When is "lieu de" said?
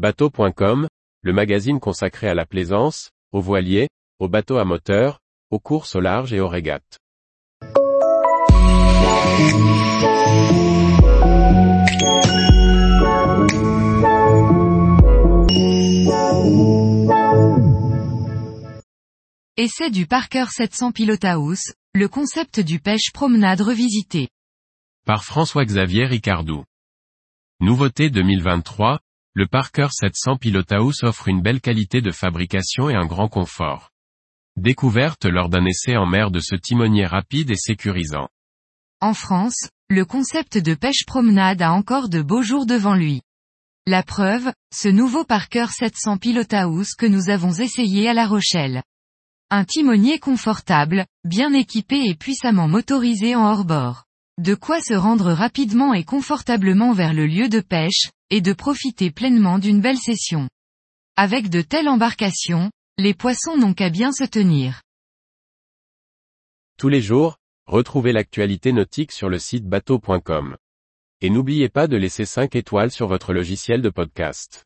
57.26-57.60